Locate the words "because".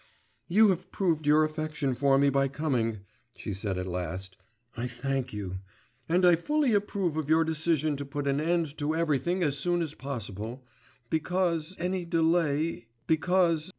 11.15-11.75, 13.05-13.69